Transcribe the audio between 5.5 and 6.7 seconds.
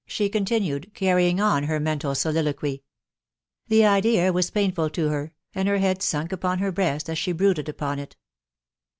and her head sunk upon